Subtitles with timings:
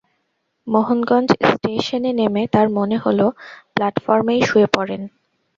[0.67, 3.25] মোহনগঞ্জ স্টেশনে নেমে তাঁর মনে হলো,
[3.75, 5.01] প্লাটফরমেই শুয়ে পড়েন।